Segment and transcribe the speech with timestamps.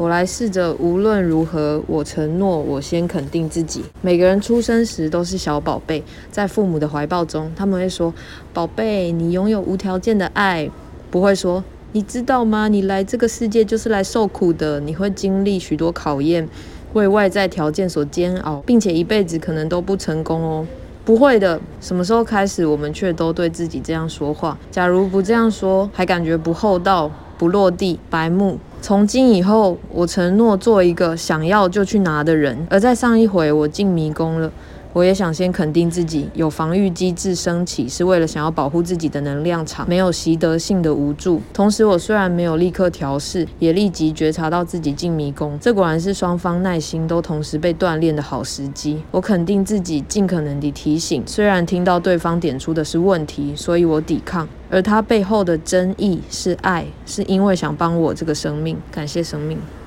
[0.00, 3.84] 我来试着，无论如何，我承诺，我先肯定自己。
[4.00, 8.14] 每个人出生时都是小宝贝，在父母的怀抱中，他们会说
[8.54, 10.70] ：“宝贝，你拥有无条件的爱。”
[11.12, 12.66] 不会说：“你知道吗？
[12.66, 16.48] 你来这个世界就是来受苦的，你会经历许多考验，
[16.94, 20.66] 为外在条件所煎熬，并且一辈子可能都不成功哦。”
[21.04, 21.60] 不会的。
[21.78, 24.56] 什么时候开始，我们却都对自己这样说话？
[24.70, 27.10] 假如不这样说，还感觉不厚道、
[27.40, 28.58] 不落地、白目。
[28.82, 32.66] 从今以后，我承诺做一个想要就去拿的人。
[32.68, 34.52] 而在上一回，我进迷宫了。
[34.92, 41.40] 我也想先肯定自己有防御机制升起，是为了想要保护自己的能量场，没有习得性的无助。
[41.52, 45.56] 同时，我虽然没有立刻调试，也立即觉察到自己进迷宫。
[45.60, 49.00] 这果然是双方耐心都同时被锻炼的好时机。
[49.10, 59.56] 我肯定自己尽可能地提醒，虽然听到对方点出的是问题，所以我抵抗，而他背后的真意是爱，是因为想帮我这个生命，感谢生命。